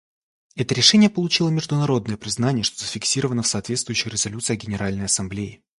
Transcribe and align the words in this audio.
Это 0.55 0.73
решение 0.73 1.11
получило 1.11 1.49
международное 1.49 2.17
признание, 2.17 2.63
что 2.63 2.79
зафиксировано 2.79 3.43
в 3.43 3.47
соответствующих 3.47 4.07
резолюциях 4.11 4.59
Генеральной 4.61 5.05
Ассамблеи. 5.05 5.63